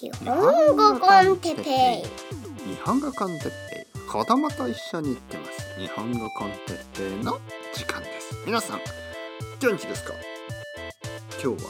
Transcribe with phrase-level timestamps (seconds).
[0.00, 7.40] 日本語 con テッペイ日本語 con テッペイ子供と一緒に行ってます日本語 con テッペイの
[7.74, 8.80] 時間です皆さん
[9.58, 10.12] 元気ですか
[11.42, 11.64] 今日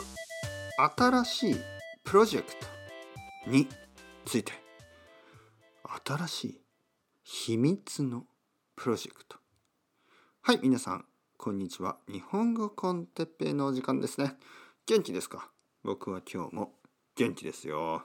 [0.78, 1.56] は新しい
[2.04, 3.66] プロジェクトに
[4.26, 4.52] ついて
[6.06, 6.60] 新しい
[7.24, 8.24] 秘密の
[8.76, 9.38] プロジェクト
[10.42, 11.06] はい皆さん
[11.38, 11.96] こんにちは。
[12.12, 14.34] 日本語 con テッペイのお時間ですね。
[14.86, 15.50] 元気ですか？
[15.84, 16.72] 僕は今日も
[17.14, 18.02] 元気ですよ。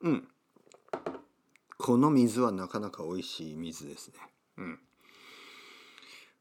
[0.00, 0.28] うん。
[1.78, 4.14] この水はなかなか美味しい水ですね。
[4.58, 4.78] うん。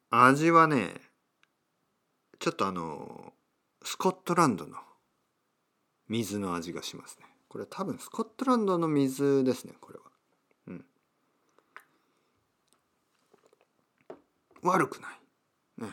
[0.10, 1.02] 味はね
[2.40, 3.34] ちょっとあの
[3.84, 4.78] スコットランドの
[6.08, 7.26] 水の味がしますね。
[7.50, 10.06] これ多分スコットランドの水ですねこれは。
[10.68, 10.86] うん。
[14.64, 15.86] 悪くない。
[15.86, 15.92] ね。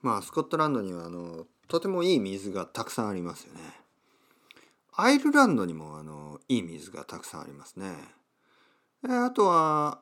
[0.00, 3.81] まあスコットランドにはあのとてもいい水がたくさんありますよね。
[4.94, 7.92] アイルランドにもあのいい水がたくさんありますね。
[9.08, 10.00] えあとは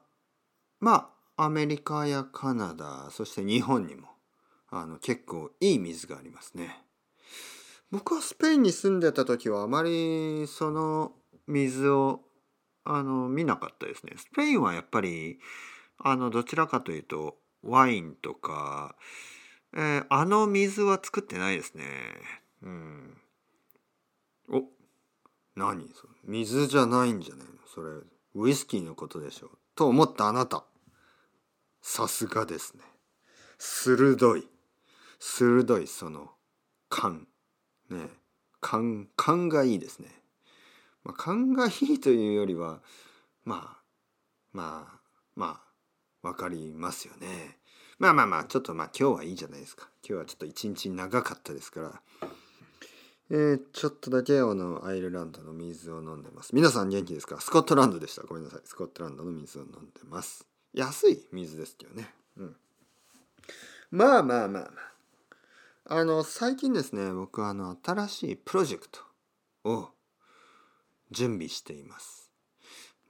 [0.80, 4.08] まあアメリカやカナダそして日本にも
[4.68, 6.82] あの結構いい水がありますね。
[7.90, 11.12] 僕はスペインに住んでた時はあまりその
[11.46, 12.20] 水を
[12.84, 14.12] あの見なかったですね。
[14.16, 15.38] スペインはやっぱり
[15.98, 18.96] あのどちらかというとワインとか、
[19.74, 21.84] えーあの水は作ってないですね。
[22.62, 23.16] うん。
[24.48, 24.79] お
[25.60, 25.88] 何？
[26.24, 27.52] 水じゃないんじゃないの？
[27.72, 27.90] それ
[28.34, 29.46] ウイスキーのことでしょ？
[29.46, 30.64] うと思ったあなた。
[31.82, 32.82] さすがですね。
[33.58, 34.48] 鋭い。
[35.18, 36.30] 鋭いその
[36.88, 37.26] 勘。
[37.90, 38.08] ね。
[38.60, 40.08] 勘勘がいいですね、
[41.02, 42.80] まあ、勘がいいというよりは
[43.42, 43.82] まあ
[44.52, 44.98] まあ
[45.34, 45.60] ま
[46.22, 47.56] あわかりますよね。
[47.98, 49.88] まあまあまあちょっとまあ今日はいいじゃないですか。
[50.06, 52.02] 今日はちょっと一日長かったですから。
[53.32, 56.54] えー、ちょっとだけあのアイルランドの水を飲んでます。
[56.54, 57.40] 皆さん元気ですか？
[57.40, 58.22] スコットランドでした。
[58.22, 58.60] ごめんなさい。
[58.64, 59.76] スコットランドの水を飲んで
[60.08, 60.46] ます。
[60.74, 62.12] 安い水ですけどね。
[62.36, 62.56] うん。
[63.92, 64.72] まあまあまあまあ。
[65.92, 69.00] あの最近ですね僕はあの新しいプロジェクト
[69.64, 69.88] を
[71.10, 72.30] 準備しています。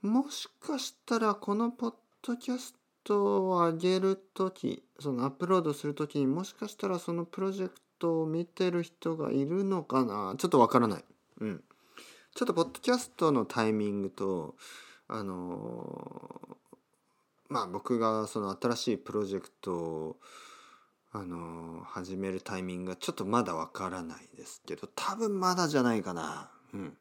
[0.01, 10.33] もしかしたらこのポッドキャストを上げる時そのアップロードする時にもしかしたらそのプロジェクトを見てる人がいるのかな？
[10.37, 11.05] ちょっとわからない。
[11.39, 11.63] うん。
[12.33, 14.55] ちょっとポッドキャストのタイミングと
[15.07, 16.57] あの
[17.49, 20.17] まあ僕がその新しいプロジェクトを
[21.11, 26.49] あの始めるタイミングがちょっとまだわからないですけど多分まだじゃないかな。
[26.73, 26.97] うん。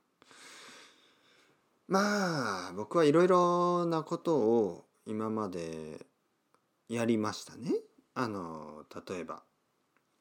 [1.87, 6.06] まあ僕はいろいろなことを今まで
[6.88, 7.71] やりましたね。
[8.15, 9.44] あの例えば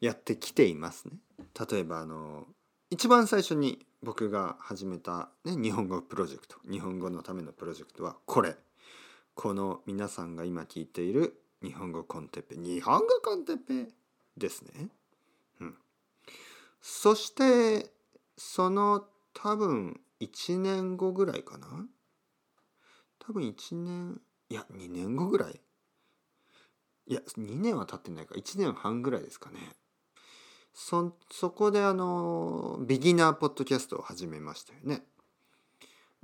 [0.01, 1.13] やってきていますね。
[1.69, 2.45] 例えばあの
[2.89, 8.55] 一番最初に僕が始めた、ね、日本語プロジェクト日本語のためのプロジェクトはこれ。
[9.35, 12.57] この皆さんが今聞いている日本語コンテッペ。
[12.57, 13.89] 日本語コンテッペ
[14.35, 14.89] ですね。
[15.61, 15.75] うん、
[16.81, 17.89] そして
[18.37, 21.67] その多分1年後ぐらいかな。
[23.17, 25.61] 多分1年いや2年後ぐらい。
[27.07, 28.35] いや2年は経ってないか。
[28.35, 29.59] 1年半ぐらいですかね。
[30.73, 35.03] そそこであのビギナーポッドキャストを始めましたよね。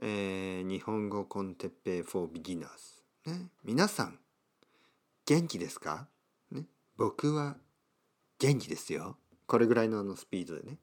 [0.01, 2.67] えー、日本語コンテッペイ for beginners、
[3.25, 3.49] ね。
[3.63, 4.19] 皆さん
[5.25, 6.07] 元気ですか、
[6.51, 6.65] ね、
[6.97, 7.57] 僕は
[8.39, 9.17] 元気ですよ。
[9.47, 10.77] これぐらいのあのスピードでね。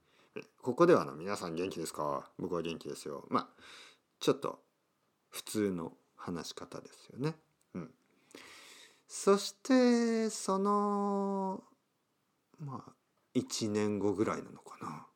[0.62, 2.30] ここではあの皆さん元気ですか？
[2.38, 3.26] 僕は元気ですよ。
[3.28, 3.48] まあ
[4.18, 4.60] ちょっと
[5.30, 7.34] 普通の話し方ですよね。
[7.74, 7.90] うん。
[9.08, 11.62] そしてその
[12.58, 12.92] まあ
[13.34, 15.06] 1年後ぐらいなのかな。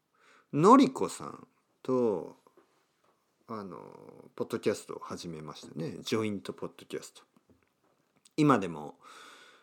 [0.52, 1.46] のりこさん
[1.82, 2.36] と
[3.48, 3.78] あの
[4.34, 5.96] ポッドキャストを始めましたね。
[6.02, 7.22] ジョイントポッドキャスト。
[8.36, 8.94] 今でも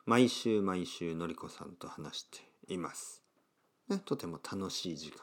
[0.05, 2.39] 毎週毎週のりこさんと話して
[2.73, 3.23] います。
[3.89, 5.17] ね、とても楽しい時間。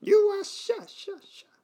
[0.00, 1.54] You are シャシャシャ。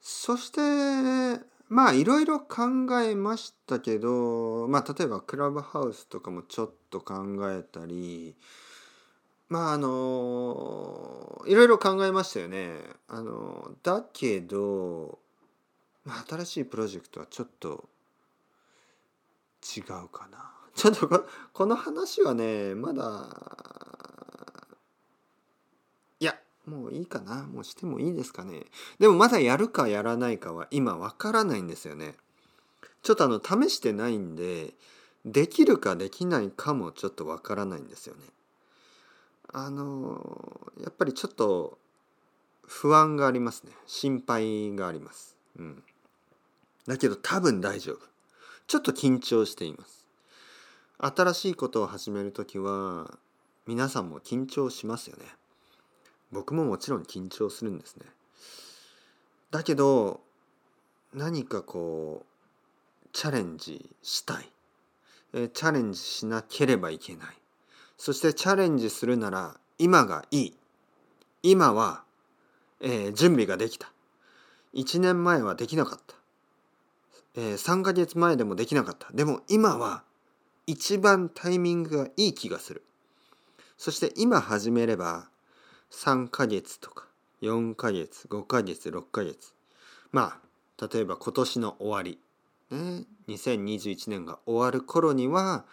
[0.00, 2.62] そしてまあいろいろ考
[3.02, 8.34] えましたけどまあ例えばクラブハウスとかもちょっと考えたり
[9.48, 12.74] まああのいろいろ考えましたよね。
[13.08, 15.18] あのだけど、
[16.04, 17.88] まあ、新しいプロジェクトはちょっと
[19.76, 20.52] 違うかな。
[20.74, 23.26] ちょっとこの話はねまだ
[26.20, 28.66] いやもういいかなもうしてもいいですかね
[29.00, 32.16] でもまだやるかやらないかは今わからないんですよね
[33.02, 34.74] ちょっとあの試してないんで
[35.24, 38.22] できるかできないかもちょっとわからないんですよね
[39.52, 41.78] あのやっぱりちょっと
[42.66, 43.72] 不安がありますね。
[43.86, 45.36] 心配があります。
[45.58, 45.82] うん。
[46.86, 48.00] だけど多分大丈夫。
[48.66, 50.06] ちょっと緊張しています。
[50.98, 53.18] 新しいことを始める時は
[53.66, 55.24] 皆さんも緊張しますよね。
[56.30, 58.06] 僕ももちろん緊張するんですね。
[59.50, 60.20] だけど
[61.14, 64.50] 何かこうチャレンジしたい、
[65.32, 67.36] えチャレンジしなければいけない。
[67.98, 70.54] そしてチャレンジするなら今がいい。
[71.42, 72.02] 今は、
[72.80, 73.90] えー、準備ができた。
[74.74, 76.14] 1年前はできなかった、
[77.36, 79.12] えー、3ヶ月前でもできなかった。
[79.12, 80.04] でも今は
[80.66, 82.82] 一番タイミングがいい気がする。
[83.76, 85.28] そして今始めれば
[85.90, 87.06] 3ヶ月とか
[87.42, 89.54] 4ヶ月5ヶ月6ヶ月。
[90.12, 90.38] ま
[90.78, 92.18] あ例えば今年の終わり、
[92.70, 95.64] ね、2021年が終わる頃には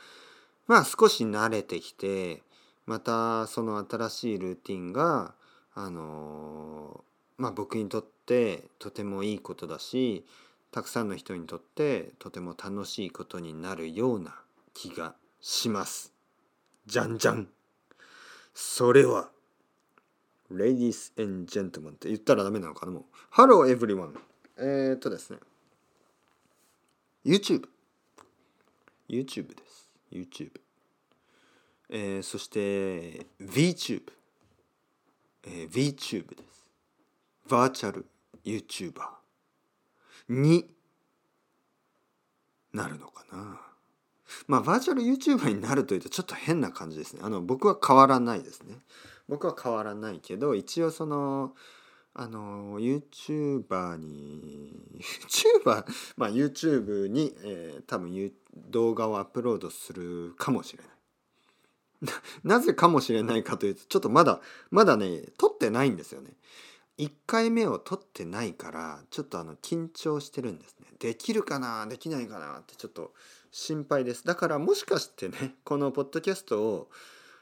[0.67, 2.41] まあ少し慣れてきて
[2.85, 5.33] またその新しいルーティンが
[5.73, 7.03] あの
[7.37, 10.25] まあ僕にとってとてもいいことだし
[10.71, 14.35] たくさんの人にとってとても楽しいことになるような
[14.73, 16.13] 気がします。
[16.85, 17.47] じゃんじゃん。
[18.53, 19.29] それは
[20.51, 23.03] Ladies and Gentlemen って言ったらダメなのかなもう。
[23.31, 24.15] Hello everyone.
[24.57, 25.39] えー、っとですね。
[27.25, 27.67] YouTube
[29.09, 29.84] YouTube です。
[30.15, 30.51] YouTube
[31.89, 34.01] えー、そして VTube、
[35.43, 36.65] えー、VTube です。
[37.47, 38.05] バーチャル
[38.43, 38.93] YouTuber
[40.29, 40.65] に
[42.73, 43.61] なるのかな。
[44.47, 47.21] まあバーチャル YouTuber になるというとちょっと変な感じですね。
[47.23, 48.79] あの僕は変わらないですね。
[49.29, 51.53] 僕は変わらないけど一応その
[52.17, 54.99] あの YouTuber に
[55.65, 55.85] YouTuber
[56.15, 58.31] まあ YouTube に、えー、多分
[58.69, 60.95] 動画をアップロードするかもしれない
[62.43, 64.39] なぜかもしれないかというとちょっとまだ
[64.71, 66.31] まだね撮ってないんですよね。
[66.97, 70.87] 1回目を撮ってないからちょっとあの緊張してるんですね。
[70.99, 71.85] できるかな？
[71.87, 72.59] できないかな？
[72.59, 73.13] ってちょっと
[73.51, 74.23] 心配です。
[74.23, 76.89] だからもしかしてねこのポッドキャストを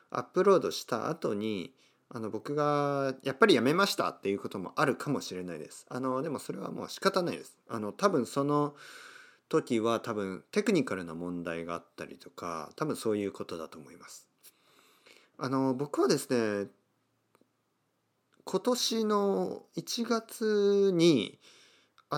[0.10, 1.74] アップロードした後に
[2.16, 5.88] あの僕がやっぱりやめましたっていうこともあるかもしれないです。
[5.90, 7.58] あのでもそれはもう仕方ないです。
[7.68, 8.76] あの多分その
[9.50, 14.28] 時は多分テクニカルな問題があったりとか多分そういうことだと思います。
[15.40, 16.70] あの僕はですね
[18.46, 21.40] 今年の1月に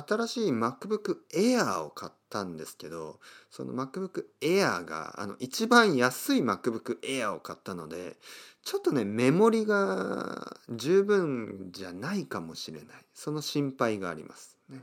[0.07, 3.19] 新しい MacBook Air を買ったんですけど
[3.51, 8.17] その MacBook Air があの一番安い MacBook Air を買ったので
[8.63, 14.79] ちょっとねメモリが十分じゃないかもしれないその心配がありますね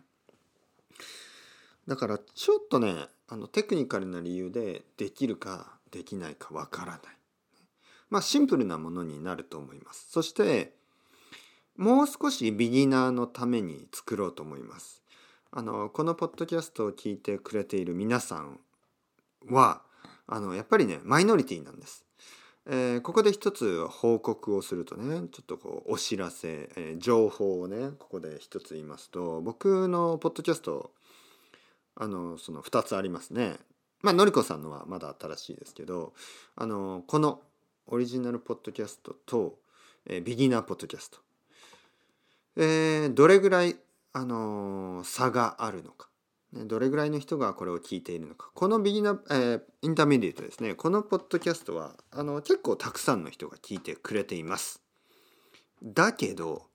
[1.88, 2.94] だからちょっとね
[3.28, 7.00] あのテクニカルな理由でできるかできないかわからない
[8.12, 10.06] まあシンプルなものになると思います。
[10.10, 10.74] そして
[11.76, 15.01] もう少しビギナーのために作ろうと思います。
[15.54, 18.58] あのこのポッドキャストを聞いてくれている皆さん
[19.50, 19.82] は
[20.26, 22.06] あのやっぱりねマイノリティなんです。
[22.64, 30.92] えー、ここで一つ報告をするとねちょっとこうお知らせ、えー、情報をねここで一つ言いますと僕のポッドキャスト
[31.96, 33.56] あのその2つありますね。
[34.00, 36.14] まあのりこさんのはまだ新しいですけど
[36.56, 37.40] あのこの
[37.88, 39.58] オリジナルポッドキャストと、
[40.06, 41.18] えー、ビギナーポッドキャスト、
[42.56, 43.76] えー、どれぐらい、
[44.12, 46.08] あの、差があるのか、
[46.52, 48.50] ね、どれぐらいの人がこれを聞いているのか。
[48.54, 50.74] このビギナー、えー、 intermediate ですね。
[50.74, 54.82] このポッドキャストはあの結構たくさんの人が聞いてくれています。
[55.82, 56.66] だけど、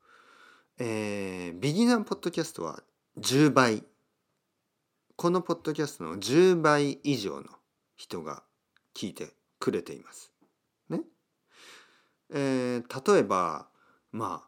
[0.80, 2.82] えー、ビギナーポッドキャストは
[3.20, 3.84] 10倍。
[5.16, 7.46] このポッドキャストの10倍以上の
[7.96, 8.44] 人が
[8.96, 9.30] 聞いて
[9.60, 10.32] くれています。
[10.90, 11.02] ね。
[12.32, 13.68] えー、例えば
[14.12, 14.47] まあ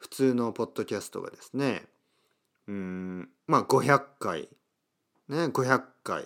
[0.00, 1.84] 普通のポッドキャストがですね
[2.66, 4.48] うんまあ500回
[5.28, 6.24] ね500回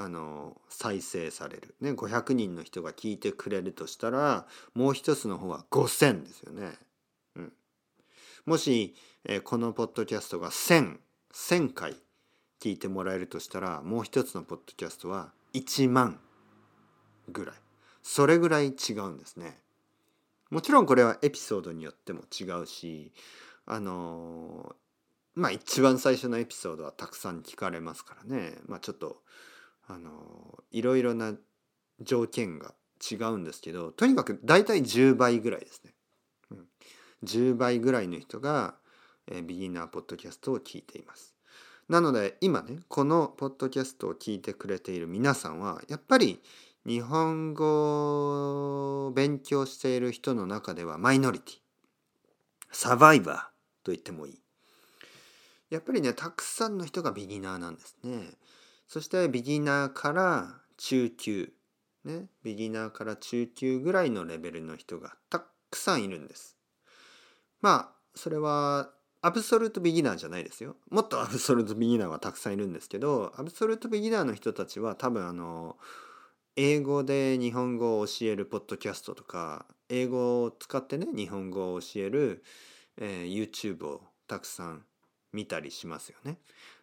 [0.00, 6.70] あの再生される、ね、500人の人が聞いてくれるとしたらもう一つの方は5,000ですよね。
[7.34, 7.52] うん、
[8.46, 8.94] もし、
[9.24, 11.96] えー、このポッドキャストが1,0001,000回
[12.60, 16.20] 聞いてもらえるとしたらもう一つのポッドキャストは1万
[17.28, 17.56] ぐらい。
[18.04, 19.58] それぐらい違うんですね。
[20.50, 23.12] もちろんこれはエピソードによっても違うし
[23.66, 24.76] あの
[25.34, 29.22] まあ一番最初のエピソードはたくさん聞かれますからねまあちょっと
[29.86, 31.34] あのいろいろな
[32.00, 32.74] 条件が
[33.10, 35.94] 違うんですけどとにかく大体10倍ぐらいですね。
[36.50, 36.66] うん、
[37.24, 38.74] 10倍ぐらいの人が、
[39.30, 41.34] え、ビギナーポッドキャストを聞いています。
[41.88, 46.40] なので今ねこのポッドキャストを聞いてくれている皆さんはやっぱり
[46.88, 51.54] 日本語を勉強している人の中ではマイノリティ。
[52.72, 53.36] サバイバー
[53.84, 54.40] と言ってもいい。
[55.68, 58.30] やっぱりねたくさんの人がビギナーなんですね。
[58.86, 61.52] そしてビギナーから中級
[62.06, 62.30] ね。
[62.42, 66.56] ビギナーから中級ぐらいのレベルの人がたくさんいるんです。
[67.60, 68.88] まあそれは
[69.20, 70.76] アブソルトビギナーじゃないですよ。
[70.90, 75.76] もっとアブソルトビギナーはたくさんいるんですけどアブソルトビギナーの人たちは多分あの
[76.60, 82.42] 英語で日本語を教えるポッドキャストとか英語を使ってね日本語を教える、
[83.00, 84.82] えー、YouTube をたくさん
[85.32, 86.38] 見たりしますよね。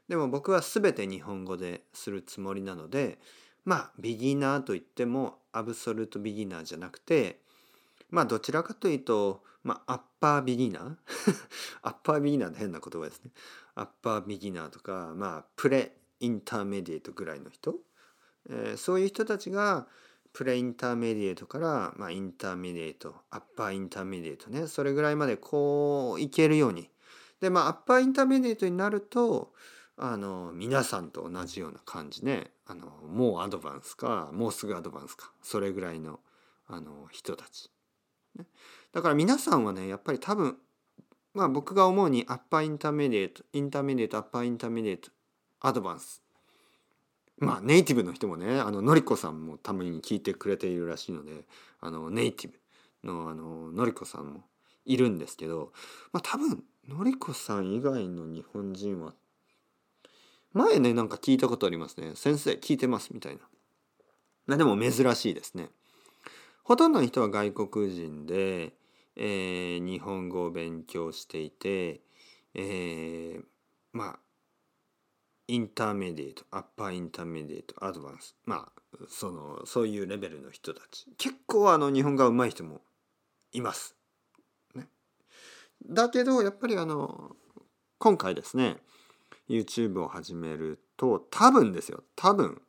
[0.07, 3.19] でも僕は全て日本語でするつもりなので
[3.65, 7.41] まあビギナーといってもアブソルトビギナーじゃなくて
[8.09, 13.31] まあどちらかというと、まあ、 upper beginner upper beginner って変な言葉ですね。
[13.75, 17.75] upper beginner とか、まあ、 pre-intermediate ぐらいの人、
[18.49, 19.87] えー、そういう人たちが
[20.33, 26.89] pre-intermediate から、まあ、 intermediate upper intermediate ねそれぐらいまでこういけるように。
[27.41, 29.53] でまあ upper intermediate になると
[29.97, 32.51] あの皆さんと同じような感じね。
[32.67, 36.19] あのもう advance かもうすぐ advance かそれぐらいの
[36.67, 37.71] あの人たち。
[38.35, 38.45] ね、
[38.91, 40.57] だから皆さんはねやっぱり多分
[41.33, 46.24] まあ僕が思うに upper intermediate intermediate upper intermediate advanced
[47.37, 51.45] まあネイティブの人もねあののりこさんもたまに聞いてくれているらしいので
[51.81, 52.51] あのネイティ
[53.03, 54.43] ブのあののりこさんも
[54.85, 55.71] いるんですけど、
[56.13, 59.13] まあ、多分のりこさん以外の日本人は
[60.53, 62.13] 前ねなんか聞いたことありますね。
[62.15, 63.41] 先生聞いてますみたいな。
[64.45, 65.69] まあでも珍しいですね。
[66.63, 68.73] ほとんどの人は外国人で、
[69.17, 71.99] えー、日本語を勉強していて、
[72.53, 73.43] えー、
[73.91, 74.19] まあ
[75.47, 78.35] intermediate upper intermediate advanced。
[78.45, 81.05] まあそのそういうレベルの人たち。
[81.17, 82.81] 結構あの日本語が上手い人も
[83.51, 83.95] います。
[84.73, 84.87] ね、
[85.87, 87.35] だけどやっぱりあの
[87.99, 88.77] 今回ですね
[89.49, 92.03] YouTube を始めると多分ですよ。
[92.15, 92.61] 多分、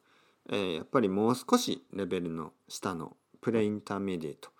[0.50, 4.50] えー、やっぱりもう少しレベルの下のプレインターメディエート。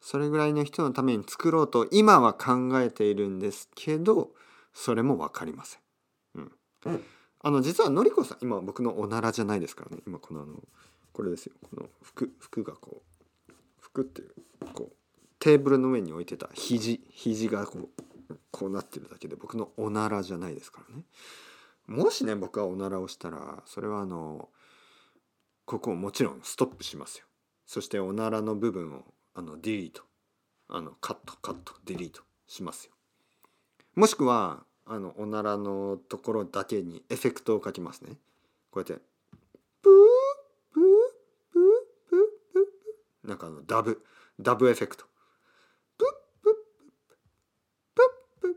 [0.00, 4.30] それぐらいの人のために作ろうと今は考えているんですけど
[4.72, 5.80] それも分かりません。
[6.36, 7.04] うん、
[7.42, 10.54] あの実はのりこさん今僕のおならじゃないですからね今このあの
[11.12, 13.02] これですよこの服服がこ
[13.48, 14.30] う服っていう
[14.74, 14.96] こう
[15.38, 17.88] テーブルの上に置いてた肘肘がこ
[18.30, 21.04] うこうなってるだけで僕のおならじゃないですからね。
[21.86, 24.48] もしね僕がおならをしたらそれはあの
[25.64, 27.24] ここをもちろんストップしますよ。
[27.66, 29.04] そしておならの部分を
[29.34, 30.02] あのディリート
[30.68, 32.92] あのカットカットディリートしますよ
[33.94, 38.16] もしくはあのおならのところだけにエフェクトをかけますね。
[38.72, 38.94] こうやって
[39.80, 39.92] プー
[40.74, 40.82] プー
[41.52, 41.62] プー
[42.10, 42.20] プー
[43.22, 44.04] プーなんかあのダブ
[44.40, 45.04] ダブエフェクト。
[45.96, 46.54] プップッ
[47.94, 48.06] プッ
[48.40, 48.50] プッ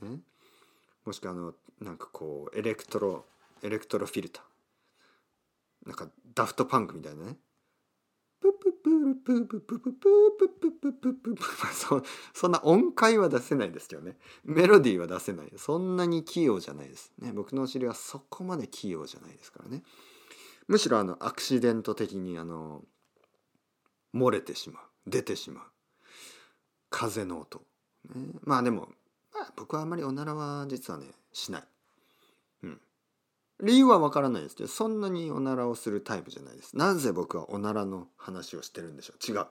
[0.00, 0.12] プッ。
[0.12, 0.20] ね。
[1.04, 3.26] もしくはあのなんかこうエレクトロ
[3.62, 5.88] エレクトロフィルター。
[5.88, 7.36] なんかダフトパンクみたいなね。
[9.26, 9.98] プルププププ
[10.38, 12.00] プププププププそ
[12.32, 19.82] そんな音階は出せないですけどねメロディーは出せないそんなに器用じゃないですね僕のお尻はそこまで器用じゃないですからね
[20.68, 22.82] むしろあのアクシデント的にあの
[24.14, 25.64] 漏れてしまう出てしまう
[26.88, 27.62] 風の音、
[28.14, 28.88] ね、まあでも、
[29.34, 31.62] まあ、僕はあんまりおならは実はねしない
[33.62, 36.76] 理由はわからないですけどそんなにおならをするタイプじゃないです。
[36.76, 39.32] なぜ僕はおならの話をしてるんでしょう？
[39.32, 39.46] 違う。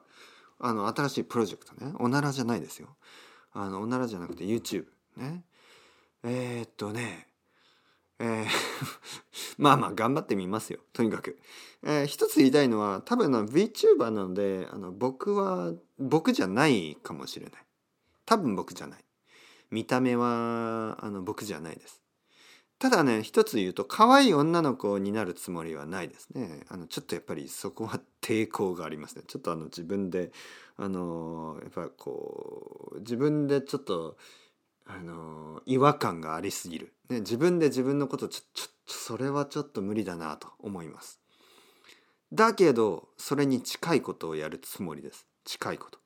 [0.60, 1.94] あの新しいプロジェクトね。
[2.00, 2.96] おならじゃないですよ。
[3.54, 4.86] あのおならじゃなくて YouTube
[5.18, 5.44] ね。
[6.24, 7.28] えー、っとね。
[8.20, 8.46] えー
[9.58, 10.80] まあまあ頑張ってみますよ。
[10.94, 11.40] とにかく、
[11.84, 17.66] えー、一つ言いたいのは多分の VTuber なのであの僕は僕じゃないかもしれない。
[18.26, 19.06] 多分僕じゃない。
[19.72, 22.02] 見た目はあの僕じゃないです。
[22.77, 26.65] ただね一つ言うと可愛い女の子になるつもりはないですね。
[26.67, 29.24] あのちょっとやっぱりそこは抵抗がありますね。
[29.27, 30.32] ちょっとあの自分で
[30.77, 34.17] あのやっぱこう自分でちょっと
[34.86, 41.20] あの違和感がありすぎる、ね、自分で自分のことちょちょそれはちょっと無理だなと思います。
[42.34, 45.25] だけどそれに近いことをやるつもりです。
[45.46, 46.00] 近いこと。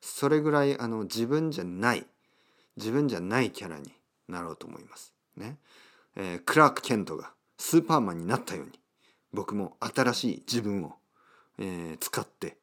[0.00, 2.04] それぐらいあの自分じゃない
[2.76, 3.92] 自分じゃないキャラに
[4.28, 5.14] なろうと思います。
[5.36, 5.58] ね。
[6.16, 8.72] えー、クラーク・ケントがスーパーマンになったように
[9.32, 10.96] 僕も新しい自分を、
[11.58, 12.56] えー、使って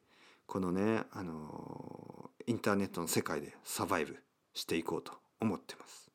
[0.46, 4.16] このね、あのー、インターネットの世界でサバイブ
[4.52, 6.10] していこうと思ってます。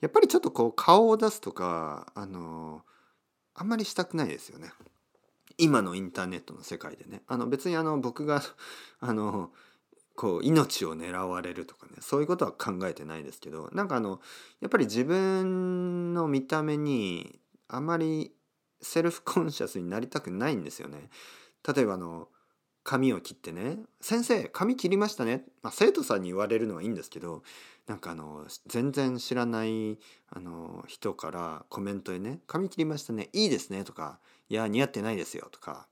[0.00, 4.72] やっぱりちょっとこう顔を出すとか、あのー、あんまりしたくないですよね。
[5.58, 7.22] 今のインターネットの世界でね。
[7.26, 8.42] あの別にあの僕が
[9.00, 9.50] あの
[10.14, 14.20] こう命を狙われるとかねそういうことは考えてないですけどなんかあの
[14.60, 17.38] やっぱり自分の見た目に
[17.68, 18.32] あまり
[18.80, 21.08] セルフコンシャスになりたくないんですよね。
[21.66, 22.28] 例えばあの
[22.84, 27.42] 髪を切ってね「先生髪切りましたね」まあ、生徒さんに言われるのはいいんですけど
[27.86, 35.86] なんかあの全然知らないあの人からコメントでね「髪切りましたねいいですね」とか「いや似合ってないですよ」とか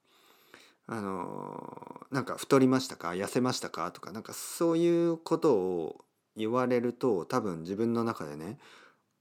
[0.92, 3.11] あのなんか太りましたか？
[3.11, 3.92] 痩せましたか？
[3.92, 6.04] とかなんかそういうことを
[6.37, 8.59] 言われると多分自分の中でね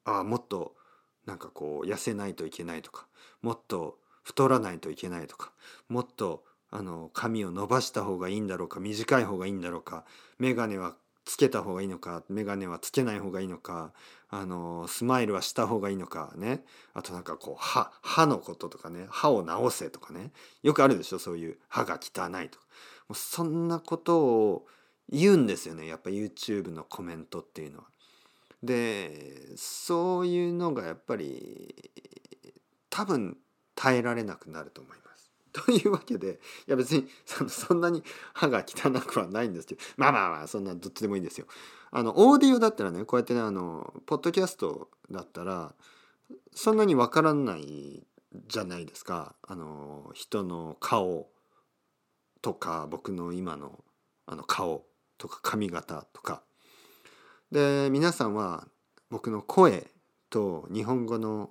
[0.03, 0.73] ああもっと
[1.27, 3.05] なんかこう痩せないといけないとか
[3.43, 5.51] もっと太らないといけないとか
[5.89, 10.05] もっとあの髪を伸ばした方がいいんだろうか短い方がいいんだろうか
[10.39, 10.95] 眼鏡は
[11.25, 13.91] つけた方がいいのか眼鏡はつけない方がいいのか
[14.31, 20.31] あのスマイルはした方がいいのかねあとなんかこう歯歯のこととかね歯を治せとかね
[20.62, 22.65] よくあるでしょそういう歯が汚いとか
[23.07, 24.67] もうそんなことを
[25.12, 27.86] 言うんですよねやっぱ YouTube のコメントっていうのは。
[28.62, 31.74] でそういうのがやっぱり
[32.89, 33.38] 多分
[33.74, 35.31] 耐えられなくなると思います。
[35.53, 37.07] というわけでいや別に
[37.48, 41.48] そんなに歯が汚くはないんですけどまあまあまあそんなどっちでもいいんですよ。
[41.91, 45.74] あのオーディオだったらねこうやってねあのポッドキャストだったら
[46.53, 48.03] そんなにわからない
[48.48, 49.36] じゃないですか。
[49.41, 51.29] あの人の顔
[52.41, 53.84] とか僕の今の
[54.27, 54.86] あの顔
[55.17, 56.43] とか髪型とか。
[57.51, 58.67] で皆さんは
[59.10, 59.88] 僕の声
[60.29, 61.50] と日本語の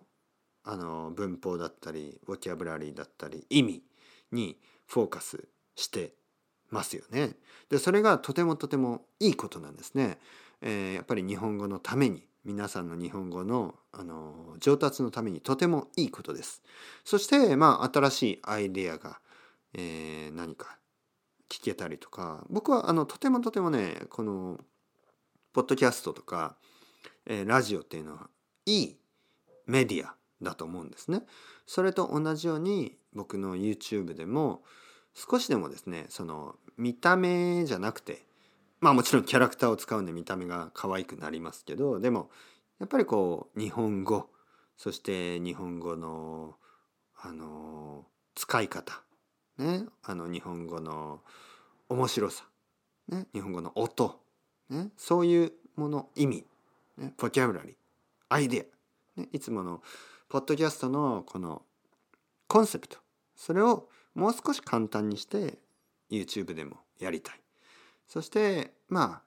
[0.62, 3.82] あの文法だったりボキャブラリーだったり意味
[4.30, 6.12] にフォーカスして
[6.70, 7.36] ますよね。
[7.70, 10.18] でそれがとてもとてもいいことなんですね。
[10.60, 16.62] えー、やっぱり日本語のために皆さんの日本語のあの上達のためにとてもいいことです。
[17.04, 19.20] そしてまあ新しいアイデアが、
[19.74, 20.78] えー、何か
[21.48, 24.58] 聞けたりとか僕はあのとてもとてもねこの
[25.52, 26.56] ポッドキャストとか、
[27.26, 28.28] えー、ラジオっていうのは
[28.66, 28.96] いい
[29.66, 31.22] メディアだと思うんですね。
[31.66, 34.62] それと同じように僕の YouTube でも
[35.14, 38.24] 少しでもですねその見た目じゃなくて
[38.80, 42.30] まあもちろんキャラクターを使うんで見た目が可愛くなりますけどでも
[42.78, 44.28] やっぱりこう日本語
[44.76, 46.54] そして日本語の
[47.20, 49.02] あの使い方
[49.58, 51.20] ねあの日本語の
[51.88, 52.44] 面白さ、
[53.08, 54.20] ね、日本語の音、
[54.70, 56.44] ね、そういうもの意味、
[56.96, 57.74] ね、ボキャブラリー
[58.28, 58.68] アイデ
[59.16, 59.82] ア、ね、いつもの
[60.28, 61.62] ポッドキャストのこの
[62.46, 62.98] コンセプト
[63.34, 65.58] それをもう少し簡単にして
[66.10, 67.40] YouTube でもやりたい。
[68.08, 69.22] そしてま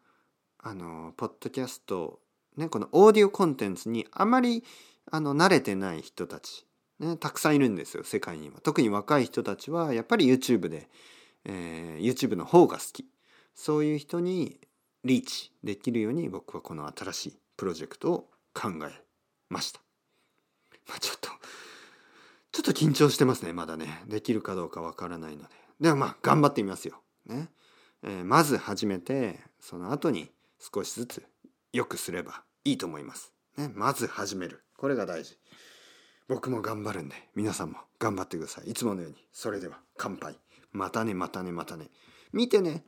[0.59, 2.19] ああのポッドキャスト
[2.57, 4.65] ねこのオーディオコンテンツにあまり
[5.09, 6.65] あの慣れてない人たち、
[6.99, 8.59] ね、たくさんいるんですよ世界には。
[8.61, 10.89] 特に若い人たちはやっぱり YouTube で、
[11.45, 13.05] えー、YouTube の方が好き。
[13.55, 14.59] そういう人に
[15.05, 19.03] リーチできるように僕はこの新しいプロジェクトを考え
[19.49, 19.79] ました。
[20.87, 27.01] まあ、ちょっとょっと緊張してますねまだねできるかどうかわからないのででもまあ頑張ってみますよ。
[27.25, 27.49] ね
[28.03, 31.23] えー、まず始めてその後に少しずつ
[31.73, 33.33] 良くすればいいと思います。
[33.57, 35.37] ね、まず始めるこれが大事。
[36.27, 38.69] 僕も頑張るんで皆さんも頑張ってください。
[38.69, 40.37] いつものようにそれでは乾杯。
[40.71, 41.89] またねまたねまたね。
[42.31, 42.83] 見てね